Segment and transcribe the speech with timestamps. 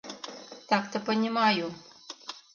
[0.69, 1.67] —Так-то понимаю...